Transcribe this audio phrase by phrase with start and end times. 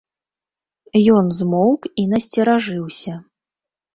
[1.17, 3.13] Ён змоўк і насцеражыўся.